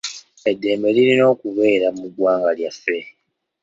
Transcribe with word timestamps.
Eddembe 0.51 0.89
lirina 0.95 1.23
okubeera 1.33 1.87
mu 1.99 2.05
gwanga 2.15 2.51
lyaffe. 2.57 2.97